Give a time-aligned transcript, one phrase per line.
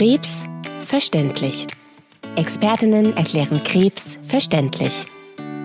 [0.00, 0.44] Krebs
[0.86, 1.66] verständlich.
[2.34, 5.04] Expertinnen erklären Krebs verständlich.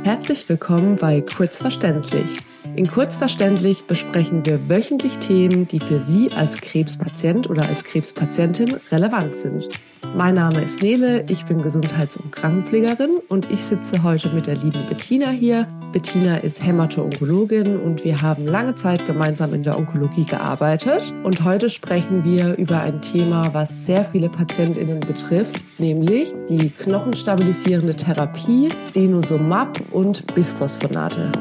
[0.03, 2.39] Herzlich willkommen bei Kurzverständlich.
[2.75, 9.33] In Kurzverständlich besprechen wir wöchentlich Themen, die für Sie als Krebspatient oder als Krebspatientin relevant
[9.33, 9.69] sind.
[10.13, 14.55] Mein Name ist Nele, ich bin Gesundheits- und Krankenpflegerin und ich sitze heute mit der
[14.55, 15.67] lieben Bettina hier.
[15.93, 21.13] Bettina ist Hämato-Onkologin und wir haben lange Zeit gemeinsam in der Onkologie gearbeitet.
[21.23, 27.95] Und heute sprechen wir über ein Thema, was sehr viele PatientInnen betrifft, nämlich die knochenstabilisierende
[27.95, 31.31] Therapie, Denosumab und Bisphosphonate.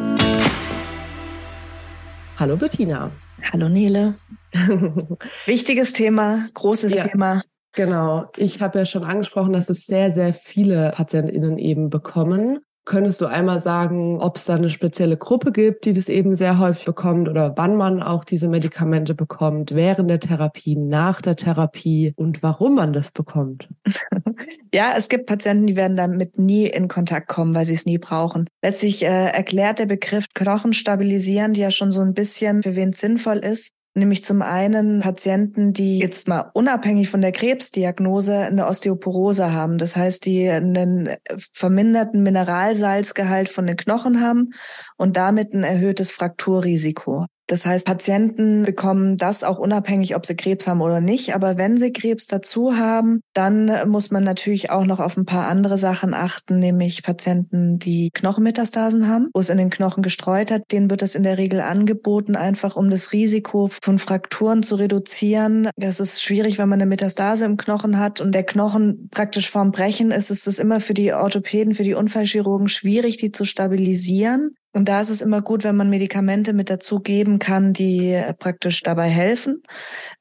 [2.37, 3.13] Hallo Bettina.
[3.53, 4.15] Hallo Nele.
[5.47, 7.07] Wichtiges Thema, großes ja.
[7.07, 7.43] Thema.
[7.73, 8.31] Genau.
[8.37, 12.59] Ich habe ja schon angesprochen, dass es sehr, sehr viele PatientInnen eben bekommen.
[12.85, 16.59] Könntest du einmal sagen, ob es da eine spezielle Gruppe gibt, die das eben sehr
[16.59, 22.13] häufig bekommt oder wann man auch diese Medikamente bekommt, während der Therapie, nach der Therapie
[22.17, 23.69] und warum man das bekommt?
[24.75, 27.99] Ja, es gibt Patienten, die werden damit nie in Kontakt kommen, weil sie es nie
[27.99, 28.49] brauchen.
[28.61, 33.01] Letztlich äh, erklärt der Begriff Knochen stabilisieren, ja schon so ein bisschen, für wen es
[33.01, 39.53] sinnvoll ist, Nämlich zum einen Patienten, die jetzt mal unabhängig von der Krebsdiagnose eine Osteoporose
[39.53, 39.79] haben.
[39.79, 41.11] Das heißt, die einen
[41.53, 44.51] verminderten Mineralsalzgehalt von den Knochen haben
[44.97, 47.27] und damit ein erhöhtes Frakturrisiko.
[47.47, 51.35] Das heißt, Patienten bekommen das auch unabhängig, ob sie Krebs haben oder nicht.
[51.35, 55.49] Aber wenn sie Krebs dazu haben, dann muss man natürlich auch noch auf ein paar
[55.49, 60.63] andere Sachen achten, nämlich Patienten, die Knochenmetastasen haben, wo es in den Knochen gestreut hat,
[60.73, 65.69] denen wird das in der Regel angeboten, einfach um das Risiko von Frakturen zu reduzieren.
[65.77, 69.71] Das ist schwierig, wenn man eine Metastase im Knochen hat und der Knochen praktisch vorm
[69.71, 74.55] Brechen ist, ist es immer für die Orthopäden, für die Unfallchirurgen schwierig, die zu stabilisieren.
[74.75, 78.35] Und da ist es immer gut, wenn man Medikamente mit dazu geben kann, die äh,
[78.35, 79.63] praktisch dabei helfen.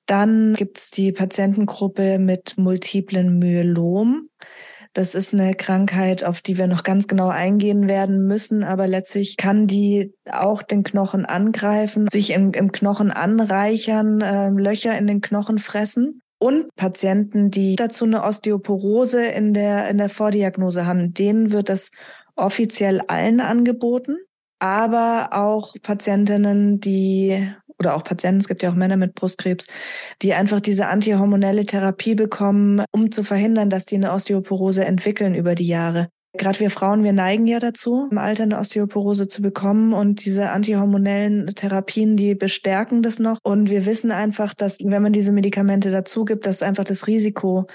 [0.05, 4.29] Dann gibt's die Patientengruppe mit multiplen Myelom.
[4.93, 9.38] Das ist eine Krankheit, auf die wir noch ganz genau eingehen werden müssen, aber letztlich
[9.38, 15.22] kann die auch den Knochen angreifen, sich im, im Knochen anreichern, äh, Löcher in den
[15.22, 16.22] Knochen fressen.
[16.38, 21.89] Und Patienten, die dazu eine Osteoporose in der, in der Vordiagnose haben, denen wird das
[22.35, 24.17] offiziell allen angeboten
[24.63, 27.46] aber auch Patientinnen, die
[27.79, 29.68] oder auch Patienten, es gibt ja auch Männer mit Brustkrebs,
[30.22, 35.53] die einfach diese antihormonelle Therapie bekommen, um zu verhindern, dass die eine Osteoporose entwickeln über
[35.53, 36.07] die Jahre.
[36.35, 40.50] Gerade wir Frauen, wir neigen ja dazu, im Alter eine Osteoporose zu bekommen und diese
[40.50, 43.40] antihormonellen Therapien, die bestärken das noch.
[43.44, 47.68] Und wir wissen einfach, dass wenn man diese Medikamente dazu gibt, dass einfach das Risiko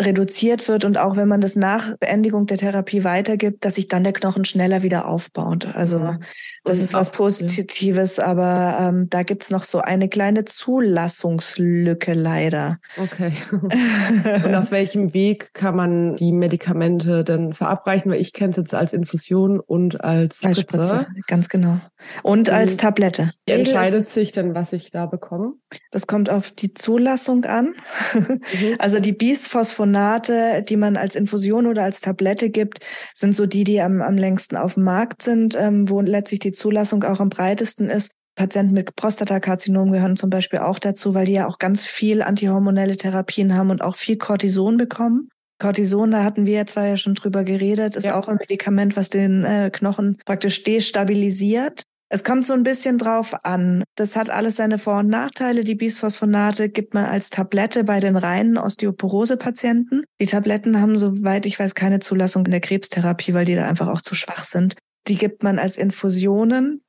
[0.00, 4.04] reduziert wird und auch wenn man das nach Beendigung der Therapie weitergibt, dass sich dann
[4.04, 5.66] der Knochen schneller wieder aufbaut.
[5.74, 6.16] Also
[6.64, 8.24] das ist was Positives, ja.
[8.24, 12.78] aber ähm, da gibt's noch so eine kleine Zulassungslücke leider.
[12.96, 13.32] Okay.
[13.52, 18.12] und auf welchem Weg kann man die Medikamente denn verabreichen?
[18.12, 20.80] Weil ich kenne es jetzt als Infusion und als Spritze.
[20.80, 21.80] Als Spritze, ganz genau.
[22.22, 23.32] Und, und als Tablette.
[23.46, 25.52] Wie entscheidet sich denn, was ich da bekomme?
[25.90, 27.74] Das kommt auf die Zulassung an.
[28.14, 28.76] Mhm.
[28.78, 32.80] Also die Bisphosphonate Bisphosphonate, die man als Infusion oder als Tablette gibt,
[33.14, 36.49] sind so die, die am, am längsten auf dem Markt sind, ähm, wo letztlich die
[36.52, 38.10] Zulassung auch am breitesten ist.
[38.36, 42.96] Patienten mit Prostatakarzinom gehören zum Beispiel auch dazu, weil die ja auch ganz viel antihormonelle
[42.96, 45.28] Therapien haben und auch viel Cortison bekommen.
[45.58, 48.18] Cortison, da hatten wir ja zwar ja schon drüber geredet, ist ja.
[48.18, 51.82] auch ein Medikament, was den äh, Knochen praktisch destabilisiert.
[52.12, 53.84] Es kommt so ein bisschen drauf an.
[53.94, 55.62] Das hat alles seine Vor- und Nachteile.
[55.62, 60.02] Die Bisphosphonate gibt man als Tablette bei den reinen Osteoporose-Patienten.
[60.20, 63.86] Die Tabletten haben, soweit ich weiß, keine Zulassung in der Krebstherapie, weil die da einfach
[63.86, 64.74] auch zu schwach sind.
[65.08, 66.82] Die gibt man als Infusionen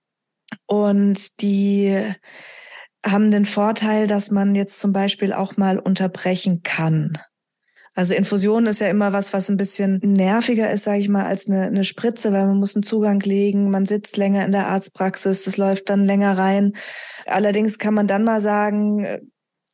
[0.66, 1.98] und die
[3.06, 7.18] haben den Vorteil, dass man jetzt zum Beispiel auch mal unterbrechen kann.
[7.94, 11.50] Also Infusion ist ja immer was, was ein bisschen nerviger ist, sage ich mal, als
[11.50, 15.44] eine, eine Spritze, weil man muss einen Zugang legen, man sitzt länger in der Arztpraxis,
[15.44, 16.74] das läuft dann länger rein.
[17.26, 19.31] Allerdings kann man dann mal sagen,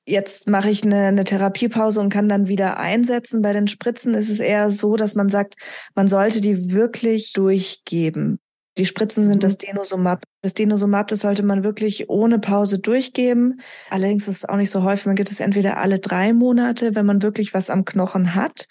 [0.07, 3.41] jetzt mache ich eine, eine Therapiepause und kann dann wieder einsetzen.
[3.41, 5.55] Bei den Spritzen ist es eher so, dass man sagt,
[5.93, 8.39] man sollte die wirklich durchgeben.
[8.77, 9.67] Die Spritzen sind das mhm.
[9.69, 10.23] Denosumab.
[10.41, 13.59] Das Denosumab, das sollte man wirklich ohne Pause durchgeben.
[13.89, 15.07] Allerdings ist es auch nicht so häufig.
[15.07, 18.67] Man gibt es entweder alle drei Monate, wenn man wirklich was am Knochen hat,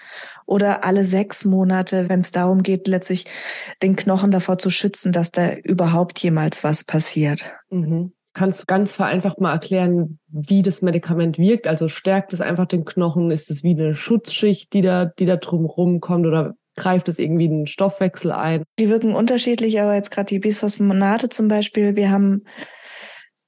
[0.46, 3.26] oder alle sechs Monate, wenn es darum geht, letztlich
[3.82, 7.52] den Knochen davor zu schützen, dass da überhaupt jemals was passiert.
[7.68, 8.12] Mhm.
[8.36, 11.66] Kannst du ganz vereinfacht mal erklären, wie das Medikament wirkt?
[11.66, 13.30] Also stärkt es einfach den Knochen?
[13.30, 16.26] Ist es wie eine Schutzschicht, die da, die da drumherum kommt?
[16.26, 18.64] Oder greift es irgendwie den Stoffwechsel ein?
[18.78, 22.44] Die wirken unterschiedlich, aber jetzt gerade die Bisphosphonate zum Beispiel, wir haben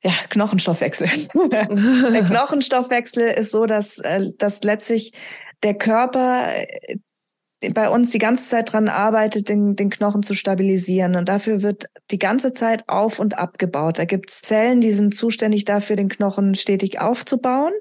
[0.02, 1.08] ja, Knochenstoffwechsel.
[1.50, 5.12] der Knochenstoffwechsel ist so, dass, äh, dass letztlich
[5.62, 6.50] der Körper
[7.73, 11.17] bei uns die ganze Zeit dran arbeitet, den, den Knochen zu stabilisieren.
[11.17, 13.99] Und dafür wird die ganze Zeit auf und abgebaut.
[13.99, 17.73] Da gibt's Zellen, die sind zuständig dafür, den Knochen stetig aufzubauen.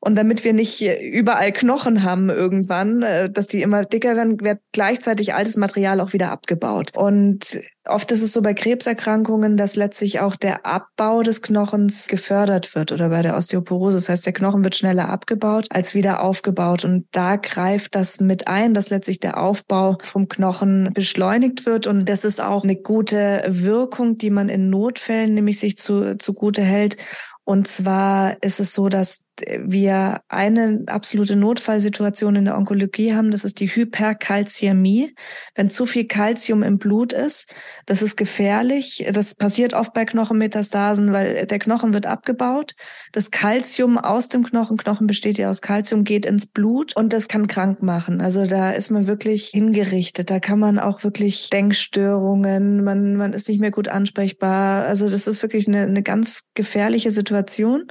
[0.00, 4.60] Und damit wir nicht überall Knochen haben irgendwann, äh, dass die immer dicker werden, wird
[4.72, 6.90] gleichzeitig altes Material auch wieder abgebaut.
[6.94, 12.74] Und Oft ist es so bei Krebserkrankungen, dass letztlich auch der Abbau des Knochens gefördert
[12.74, 13.96] wird oder bei der Osteoporose.
[13.96, 16.84] Das heißt, der Knochen wird schneller abgebaut als wieder aufgebaut.
[16.84, 21.86] Und da greift das mit ein, dass letztlich der Aufbau vom Knochen beschleunigt wird.
[21.86, 26.62] Und das ist auch eine gute Wirkung, die man in Notfällen nämlich sich zu, zugute
[26.62, 26.96] hält.
[27.44, 33.44] Und zwar ist es so, dass wir eine absolute Notfallsituation in der Onkologie haben, das
[33.44, 35.14] ist die Hyperkalziämie.
[35.54, 37.52] Wenn zu viel Kalzium im Blut ist,
[37.86, 39.06] das ist gefährlich.
[39.12, 42.74] Das passiert oft bei Knochenmetastasen, weil der Knochen wird abgebaut.
[43.12, 47.28] Das Kalzium aus dem Knochen, Knochen besteht ja aus Kalzium, geht ins Blut und das
[47.28, 48.20] kann krank machen.
[48.20, 50.30] Also da ist man wirklich hingerichtet.
[50.30, 54.84] Da kann man auch wirklich Denkstörungen, man, man ist nicht mehr gut ansprechbar.
[54.84, 57.86] Also das ist wirklich eine, eine ganz gefährliche Situation.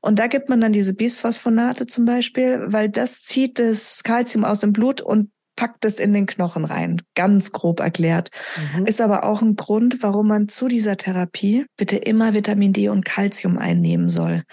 [0.00, 4.60] Und da gibt man dann diese Bisphosphonate zum Beispiel, weil das zieht das Kalzium aus
[4.60, 8.30] dem Blut und packt es in den Knochen rein, ganz grob erklärt.
[8.76, 8.86] Mhm.
[8.86, 13.04] Ist aber auch ein Grund, warum man zu dieser Therapie bitte immer Vitamin D und
[13.04, 14.44] Kalzium einnehmen soll.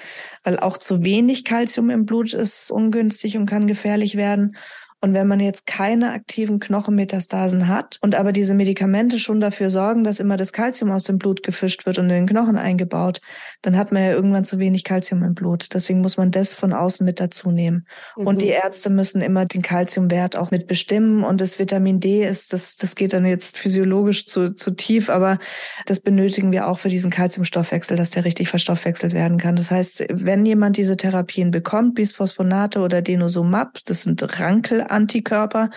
[0.44, 4.56] Weil auch zu wenig Kalzium im Blut ist ungünstig und kann gefährlich werden.
[5.06, 10.04] Und wenn man jetzt keine aktiven Knochenmetastasen hat und aber diese Medikamente schon dafür sorgen,
[10.04, 13.22] dass immer das Kalzium aus dem Blut gefischt wird und in den Knochen eingebaut,
[13.62, 15.75] dann hat man ja irgendwann zu wenig Kalzium im Blut.
[15.75, 17.86] Deswegen muss man das von außen mit dazu nehmen.
[18.18, 18.25] Mhm.
[18.25, 21.24] Und die Ärzte müssen immer den Kalziumwert auch mit bestimmen.
[21.24, 25.38] Und das Vitamin D ist, das, das geht dann jetzt physiologisch zu, zu tief, aber
[25.86, 29.56] das benötigen wir auch für diesen Kalziumstoffwechsel, dass der richtig verstoffwechselt werden kann.
[29.56, 35.70] Das heißt, wenn jemand diese Therapien bekommt, Bisphosphonate oder Denosumab, das sind Rankel Antikörper,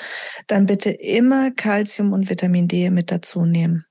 [0.47, 3.85] dann bitte immer Kalzium und Vitamin D mit dazu nehmen.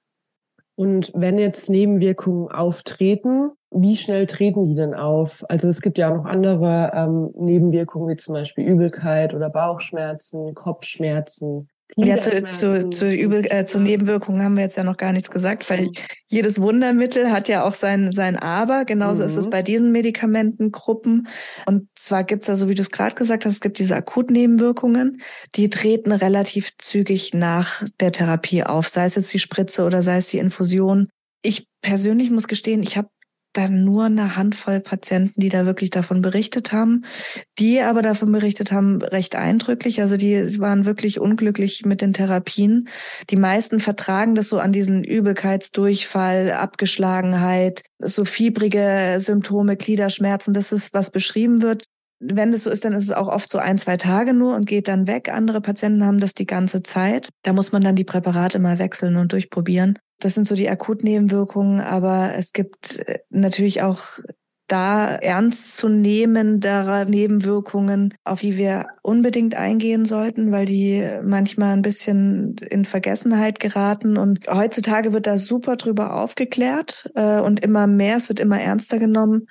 [0.76, 5.44] Und wenn jetzt Nebenwirkungen auftreten, wie schnell treten die denn auf?
[5.50, 10.54] Also es gibt ja auch noch andere ähm, Nebenwirkungen, wie zum Beispiel Übelkeit oder Bauchschmerzen,
[10.54, 11.70] Kopfschmerzen.
[11.95, 15.31] Ja, zu, zu, zu, Übel, äh, zu Nebenwirkungen haben wir jetzt ja noch gar nichts
[15.31, 15.89] gesagt, weil
[16.28, 18.86] jedes Wundermittel hat ja auch sein, sein Aber.
[18.86, 19.28] Genauso mhm.
[19.28, 19.51] ist es mhm.
[19.51, 21.28] bei diesen Medikamentengruppen.
[21.66, 25.22] Und zwar gibt's ja, so wie du es gerade gesagt hast, es gibt diese Akutnebenwirkungen,
[25.56, 30.18] die treten relativ zügig nach der Therapie auf, sei es jetzt die Spritze oder sei
[30.18, 31.07] es die Infusion.
[31.42, 33.10] Ich persönlich muss gestehen, ich habe
[33.57, 37.06] dann nur eine Handvoll Patienten, die da wirklich davon berichtet haben,
[37.57, 40.01] die aber davon berichtet haben, recht eindrücklich.
[40.01, 42.88] Also die waren wirklich unglücklich mit den Therapien.
[43.30, 50.54] Die meisten vertragen das so an diesen Übelkeitsdurchfall, Abgeschlagenheit, so fiebrige Symptome, Gliederschmerzen.
[50.54, 51.83] Das ist, was beschrieben wird.
[52.19, 54.65] Wenn das so ist, dann ist es auch oft so ein, zwei Tage nur und
[54.65, 55.30] geht dann weg.
[55.30, 57.30] Andere Patienten haben das die ganze Zeit.
[57.44, 60.00] Da muss man dann die Präparate mal wechseln und durchprobieren.
[60.19, 64.19] Das sind so die Akutnebenwirkungen, aber es gibt äh, natürlich auch
[64.68, 72.84] da ernstzunehmendere Nebenwirkungen, auf die wir unbedingt eingehen sollten, weil die manchmal ein bisschen in
[72.84, 74.18] Vergessenheit geraten.
[74.18, 79.00] Und heutzutage wird da super drüber aufgeklärt äh, und immer mehr, es wird immer ernster
[79.00, 79.48] genommen.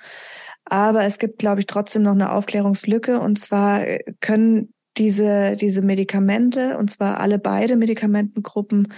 [0.65, 3.19] Aber es gibt, glaube ich, trotzdem noch eine Aufklärungslücke.
[3.19, 3.85] Und zwar
[4.19, 8.93] können diese, diese Medikamente, und zwar alle beide Medikamentengruppen,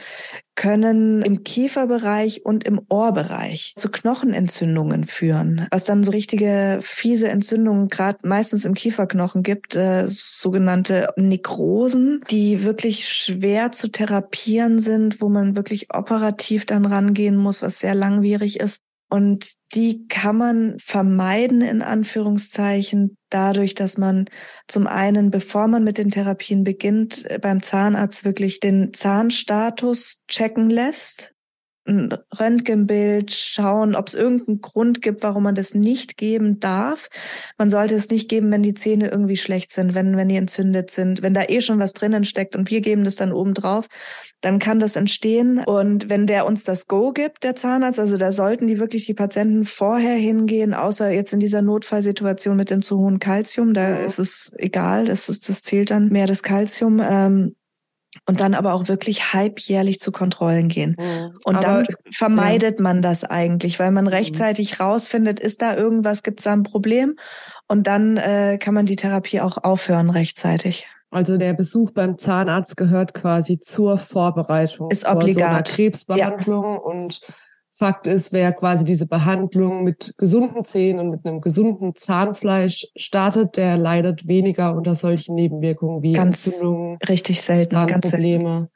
[0.55, 7.87] können im Kieferbereich und im Ohrbereich zu Knochenentzündungen führen, was dann so richtige fiese Entzündungen
[7.87, 15.29] gerade meistens im Kieferknochen gibt, äh, sogenannte Nekrosen, die wirklich schwer zu therapieren sind, wo
[15.29, 18.81] man wirklich operativ dann rangehen muss, was sehr langwierig ist.
[19.09, 24.25] Und die kann man vermeiden, in Anführungszeichen, dadurch, dass man
[24.67, 31.33] zum einen, bevor man mit den Therapien beginnt, beim Zahnarzt wirklich den Zahnstatus checken lässt
[31.87, 37.09] ein Röntgenbild, schauen, ob es irgendeinen Grund gibt, warum man das nicht geben darf.
[37.57, 40.91] Man sollte es nicht geben, wenn die Zähne irgendwie schlecht sind, wenn, wenn die entzündet
[40.91, 43.87] sind, wenn da eh schon was drinnen steckt und wir geben das dann oben drauf,
[44.41, 45.59] dann kann das entstehen.
[45.59, 49.13] Und wenn der uns das Go gibt, der Zahnarzt, also da sollten die wirklich die
[49.13, 54.19] Patienten vorher hingehen, außer jetzt in dieser Notfallsituation mit dem zu hohen Kalzium, da ist
[54.19, 57.01] es egal, das, ist, das zählt dann mehr das Kalzium.
[57.03, 57.55] Ähm,
[58.25, 60.95] und dann aber auch wirklich halbjährlich zu Kontrollen gehen.
[60.99, 61.37] Mhm.
[61.43, 62.83] Und aber, dann vermeidet ja.
[62.83, 64.11] man das eigentlich, weil man mhm.
[64.11, 67.17] rechtzeitig rausfindet, ist da irgendwas, gibt es da ein Problem?
[67.67, 70.87] Und dann äh, kann man die Therapie auch aufhören rechtzeitig.
[71.11, 74.91] Also der Besuch beim Zahnarzt gehört quasi zur Vorbereitung.
[74.91, 75.67] Ist obligat.
[75.67, 76.79] So Krebsbehandlung ja.
[76.79, 77.21] und
[77.79, 83.55] Fakt ist, wer quasi diese Behandlung mit gesunden Zähnen und mit einem gesunden Zahnfleisch startet,
[83.55, 88.69] der leidet weniger unter solchen Nebenwirkungen wie ganz Entzündungen, richtig selten, Zahnprobleme.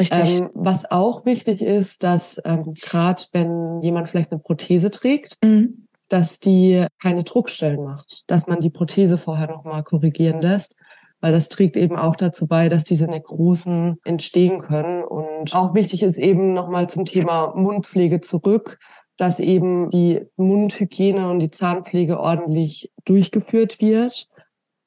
[0.00, 0.40] Richtig.
[0.40, 5.86] Ähm, was auch wichtig ist, dass ähm, gerade wenn jemand vielleicht eine Prothese trägt, mhm.
[6.08, 10.74] dass die keine Druckstellen macht, dass man die Prothese vorher nochmal korrigieren lässt,
[11.20, 15.04] weil das trägt eben auch dazu bei, dass diese Nekrosen entstehen können.
[15.04, 18.78] Und auch wichtig ist eben nochmal zum Thema Mundpflege zurück,
[19.16, 24.29] dass eben die Mundhygiene und die Zahnpflege ordentlich durchgeführt wird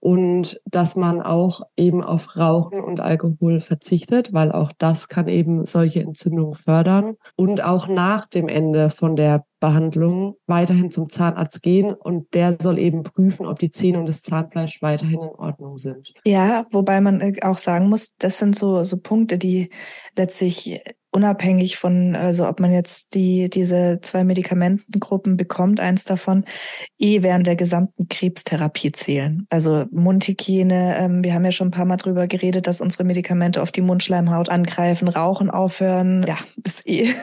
[0.04, 5.66] und dass man auch eben auf Rauchen und Alkohol verzichtet, weil auch das kann eben
[5.66, 11.94] solche Entzündungen fördern und auch nach dem Ende von der Behandlung weiterhin zum Zahnarzt gehen
[11.94, 16.14] und der soll eben prüfen, ob die Zähne und das Zahnfleisch weiterhin in Ordnung sind.
[16.26, 19.70] Ja, wobei man äh, auch sagen muss, das sind so so Punkte, die
[20.18, 20.82] letztlich
[21.14, 26.44] unabhängig von, also ob man jetzt die, diese zwei Medikamentengruppen bekommt, eins davon,
[26.98, 29.46] eh während der gesamten Krebstherapie zählen.
[29.50, 33.62] Also Mundhygiene, ähm, wir haben ja schon ein paar Mal drüber geredet, dass unsere Medikamente
[33.62, 36.26] auf die Mundschleimhaut angreifen, Rauchen aufhören.
[36.28, 37.14] Ja, ist eh,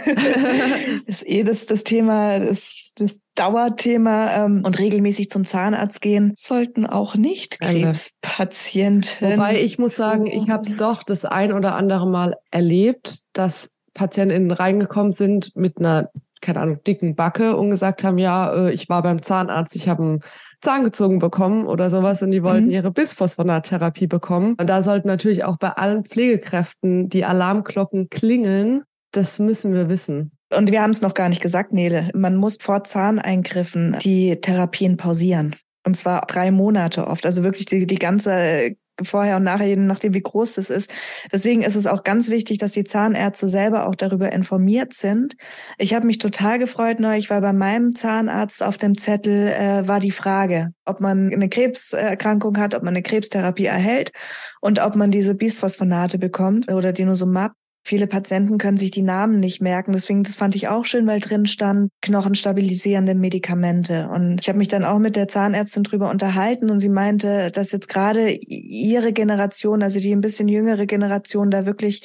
[1.07, 6.85] ist eh das, das Thema, das, das Dauerthema ähm, und regelmäßig zum Zahnarzt gehen sollten
[6.87, 9.11] auch nicht Krebspatienten.
[9.21, 13.71] Wobei ich muss sagen, ich habe es doch das ein oder andere Mal erlebt, dass
[13.95, 18.89] PatientInnen reingekommen sind mit einer, keine Ahnung, dicken Backe und gesagt haben, ja, äh, ich
[18.89, 20.21] war beim Zahnarzt, ich habe einen
[20.61, 22.73] Zahn gezogen bekommen oder sowas und die wollten mhm.
[22.73, 24.57] ihre Bisphosphonattherapie bekommen.
[24.59, 28.83] Und da sollten natürlich auch bei allen Pflegekräften die Alarmglocken klingeln.
[29.13, 30.33] Das müssen wir wissen.
[30.55, 32.11] Und wir haben es noch gar nicht gesagt, Nele.
[32.15, 35.57] Man muss vor Zahneingriffen die Therapien pausieren.
[35.87, 37.25] Und zwar drei Monate oft.
[37.25, 40.93] Also wirklich die, die ganze vorher und nachher, je nachdem wie groß das ist.
[41.33, 45.37] Deswegen ist es auch ganz wichtig, dass die Zahnärzte selber auch darüber informiert sind.
[45.79, 50.01] Ich habe mich total gefreut neulich, weil bei meinem Zahnarzt auf dem Zettel äh, war
[50.01, 54.13] die Frage, ob man eine Krebserkrankung hat, ob man eine Krebstherapie erhält
[54.61, 57.53] und ob man diese Bisphosphonate bekommt oder Denosumab.
[57.91, 59.91] Viele Patienten können sich die Namen nicht merken.
[59.91, 64.09] Deswegen, das fand ich auch schön, weil drin stand knochenstabilisierende Medikamente.
[64.15, 67.73] Und ich habe mich dann auch mit der Zahnärztin drüber unterhalten und sie meinte, dass
[67.73, 72.05] jetzt gerade ihre Generation, also die ein bisschen jüngere Generation, da wirklich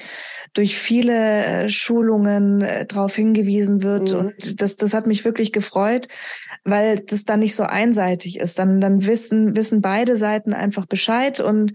[0.55, 4.11] durch viele äh, Schulungen äh, darauf hingewiesen wird.
[4.11, 4.17] Mhm.
[4.17, 6.07] Und das, das hat mich wirklich gefreut,
[6.65, 8.59] weil das dann nicht so einseitig ist.
[8.59, 11.73] Dann, dann wissen, wissen beide Seiten einfach Bescheid und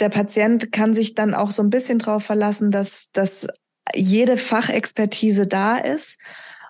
[0.00, 3.46] der Patient kann sich dann auch so ein bisschen darauf verlassen, dass, dass
[3.94, 6.18] jede Fachexpertise da ist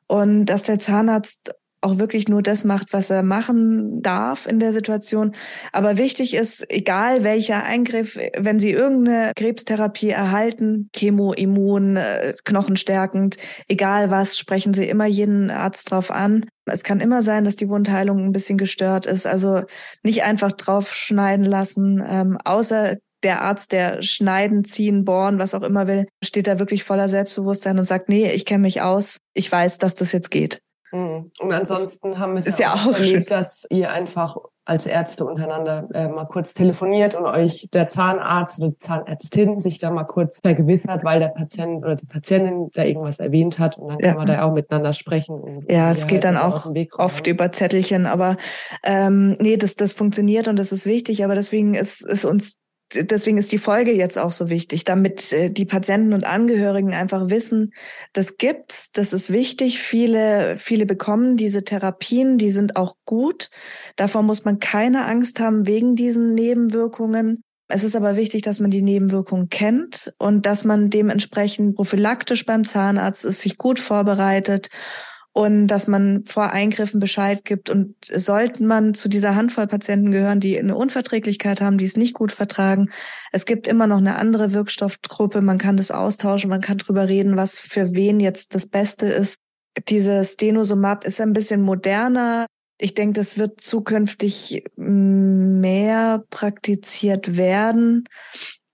[0.08, 4.72] und dass der Zahnarzt auch wirklich nur das macht, was er machen darf in der
[4.72, 5.32] Situation.
[5.72, 13.37] Aber wichtig ist, egal welcher Eingriff, wenn Sie irgendeine Krebstherapie erhalten, Chemo, Immun, äh, knochenstärkend,
[13.68, 16.46] egal was, sprechen Sie immer jeden Arzt drauf an.
[16.66, 19.26] Es kann immer sein, dass die Wundheilung ein bisschen gestört ist.
[19.26, 19.62] Also
[20.02, 25.62] nicht einfach drauf schneiden lassen, ähm, außer der Arzt, der schneiden, ziehen, bohren, was auch
[25.62, 29.50] immer will, steht da wirklich voller Selbstbewusstsein und sagt, nee, ich kenne mich aus, ich
[29.50, 30.60] weiß, dass das jetzt geht.
[30.92, 31.30] Mhm.
[31.38, 36.09] Und ansonsten haben wir es ja, auch erlebt, dass ihr einfach als Ärzte untereinander äh,
[36.09, 41.02] mal kurz telefoniert und euch der Zahnarzt oder die Zahnärztin sich da mal kurz vergewissert,
[41.02, 44.09] weil der Patient oder die Patientin da irgendwas erwähnt hat und dann ja.
[44.09, 45.64] kann man da auch miteinander sprechen.
[45.68, 46.66] ja, es geht dann auch
[46.99, 48.37] oft über Zettelchen, aber
[48.85, 52.59] ähm, nee, das, das funktioniert und das ist wichtig, aber deswegen ist, ist uns
[52.94, 57.30] deswegen ist die Folge jetzt auch so wichtig, damit äh, die Patienten und Angehörigen einfach
[57.30, 57.73] wissen,
[58.12, 59.78] das gibt's, das ist wichtig.
[59.78, 63.50] Viele, viele bekommen diese Therapien, die sind auch gut.
[63.97, 67.42] Davor muss man keine Angst haben wegen diesen Nebenwirkungen.
[67.68, 72.64] Es ist aber wichtig, dass man die Nebenwirkungen kennt und dass man dementsprechend prophylaktisch beim
[72.64, 74.70] Zahnarzt ist, sich gut vorbereitet
[75.32, 77.70] und dass man vor Eingriffen Bescheid gibt.
[77.70, 82.14] Und sollte man zu dieser Handvoll Patienten gehören, die eine Unverträglichkeit haben, die es nicht
[82.14, 82.90] gut vertragen,
[83.32, 85.40] es gibt immer noch eine andere Wirkstoffgruppe.
[85.40, 89.37] Man kann das austauschen, man kann drüber reden, was für wen jetzt das Beste ist.
[89.88, 92.46] Dieses Denosumab ist ein bisschen moderner.
[92.76, 98.04] Ich denke, das wird zukünftig mehr praktiziert werden.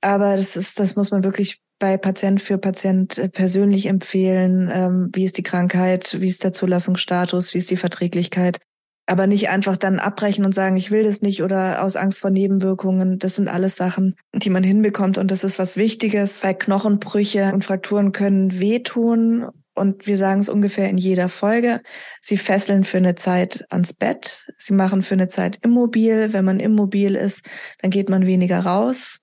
[0.00, 5.10] Aber das ist, das muss man wirklich bei Patient für Patient äh, persönlich empfehlen, ähm,
[5.12, 8.58] wie ist die Krankheit, wie ist der Zulassungsstatus, wie ist die Verträglichkeit.
[9.08, 12.30] Aber nicht einfach dann abbrechen und sagen, ich will das nicht oder aus Angst vor
[12.30, 13.18] Nebenwirkungen.
[13.18, 15.16] Das sind alles Sachen, die man hinbekommt.
[15.16, 16.40] Und das ist was Wichtiges.
[16.40, 19.46] Bei Knochenbrüche und Frakturen können wehtun.
[19.76, 21.82] Und wir sagen es ungefähr in jeder Folge.
[22.20, 24.48] Sie fesseln für eine Zeit ans Bett.
[24.58, 26.32] Sie machen für eine Zeit immobil.
[26.32, 27.46] Wenn man immobil ist,
[27.82, 29.20] dann geht man weniger raus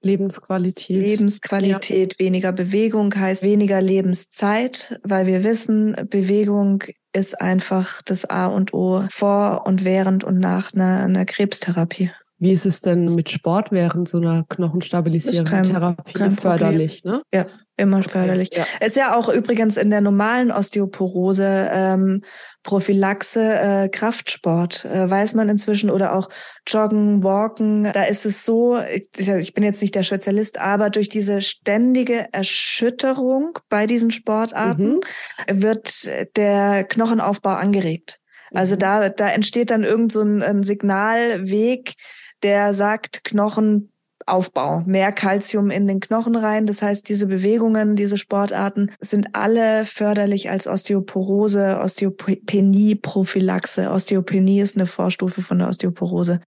[0.00, 1.00] Lebensqualität.
[1.00, 2.18] Lebensqualität, ja.
[2.26, 9.04] weniger Bewegung heißt weniger Lebenszeit, weil wir wissen, Bewegung ist einfach das A und O
[9.10, 12.10] vor und während und nach einer, einer Krebstherapie.
[12.38, 17.02] Wie ist es denn mit Sport während so einer knochenstabilisierenden Therapie kein förderlich?
[17.02, 17.22] Ne?
[17.34, 18.50] Ja, immer förderlich.
[18.52, 18.64] Ja.
[18.80, 22.22] Ist ja auch übrigens in der normalen Osteoporose ähm,
[22.62, 26.28] Prophylaxe äh, Kraftsport, äh, weiß man inzwischen, oder auch
[26.66, 27.90] Joggen, Walken.
[27.92, 32.32] Da ist es so, ich, ich bin jetzt nicht der Spezialist, aber durch diese ständige
[32.32, 35.00] Erschütterung bei diesen Sportarten
[35.48, 35.62] mhm.
[35.62, 38.20] wird der Knochenaufbau angeregt.
[38.52, 38.80] Also mhm.
[38.80, 41.94] da, da entsteht dann irgend so ein, ein Signalweg,
[42.42, 43.90] der sagt, Knochen
[44.28, 46.66] Aufbau, mehr Kalzium in den Knochen rein.
[46.66, 53.90] Das heißt, diese Bewegungen, diese Sportarten sind alle förderlich als Osteoporose, Osteopenie, Prophylaxe.
[53.90, 56.40] Osteopenie ist eine Vorstufe von der Osteoporose.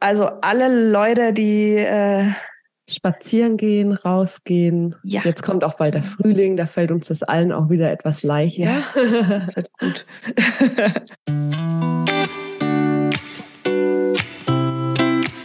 [0.00, 2.30] Also alle Leute, die äh,
[2.88, 4.96] spazieren gehen, rausgehen.
[5.04, 5.20] Ja.
[5.24, 8.62] Jetzt kommt auch bald der Frühling, da fällt uns das allen auch wieder etwas leichter.
[8.62, 8.84] Ja,
[9.28, 10.06] das wird gut.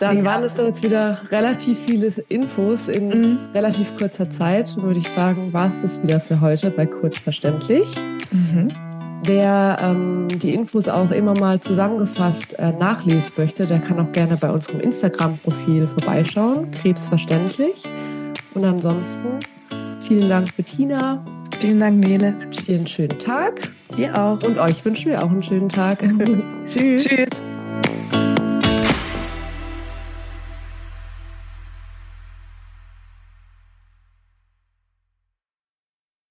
[0.06, 0.26] Dann ja.
[0.26, 3.40] waren es dann jetzt wieder relativ viele Infos in mhm.
[3.56, 4.72] relativ kurzer Zeit.
[4.76, 7.88] Dann würde ich sagen, war es das wieder für heute bei Kurzverständlich.
[8.30, 8.72] Mhm.
[9.24, 14.38] Wer ähm, die Infos auch immer mal zusammengefasst äh, nachlesen möchte, der kann auch gerne
[14.38, 17.82] bei unserem Instagram-Profil vorbeischauen, krebsverständlich.
[18.54, 19.40] Und ansonsten
[20.02, 21.26] vielen Dank, Bettina.
[21.60, 22.36] Vielen Dank, Nele.
[22.38, 23.72] Ich wünsche dir einen schönen Tag.
[23.98, 24.44] Dir auch.
[24.44, 26.04] Und euch wünschen wir auch einen schönen Tag.
[26.68, 27.06] Tschüss.
[27.06, 27.55] Tschüss.